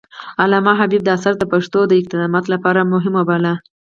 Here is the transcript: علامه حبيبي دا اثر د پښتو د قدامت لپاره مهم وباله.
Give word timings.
علامه 0.41 0.73
حبيبي 0.79 1.05
دا 1.05 1.13
اثر 1.17 1.33
د 1.37 1.43
پښتو 1.53 1.79
د 1.87 1.91
قدامت 2.05 2.45
لپاره 2.53 2.89
مهم 2.93 3.13
وباله. 3.17 3.53